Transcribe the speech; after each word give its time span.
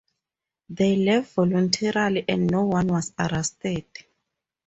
They 0.67 0.95
left 0.95 1.35
voluntarily 1.35 2.25
and 2.27 2.47
no 2.49 2.63
one 2.63 2.87
was 2.87 3.13
arrested. 3.19 3.85